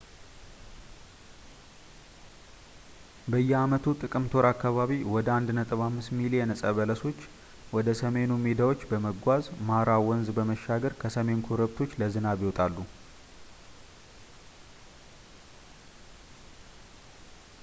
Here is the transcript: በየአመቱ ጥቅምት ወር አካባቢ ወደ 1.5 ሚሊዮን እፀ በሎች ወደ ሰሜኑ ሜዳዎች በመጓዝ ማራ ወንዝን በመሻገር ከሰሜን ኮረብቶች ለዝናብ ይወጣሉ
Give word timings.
በየአመቱ 3.31 3.83
ጥቅምት 4.03 4.33
ወር 4.37 4.45
አካባቢ 4.51 4.93
ወደ 5.15 5.27
1.5 5.65 6.15
ሚሊዮን 6.19 6.53
እፀ 6.53 6.63
በሎች 6.77 7.19
ወደ 7.77 7.93
ሰሜኑ 8.01 8.31
ሜዳዎች 8.45 8.85
በመጓዝ 8.93 9.43
ማራ 9.69 9.99
ወንዝን 10.07 10.37
በመሻገር 10.39 10.95
ከሰሜን 11.03 11.45
ኮረብቶች 11.49 11.93
ለዝናብ 12.03 12.41
ይወጣሉ 12.45 12.75